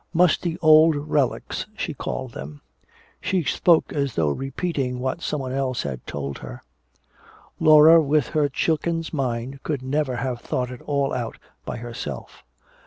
[0.15, 2.61] "Musty old relics," she called them.
[3.21, 6.63] She spoke as though repeating what someone else had told her.
[7.59, 11.37] Laura with her chicken's mind could never have thought it all out
[11.67, 12.43] by herself.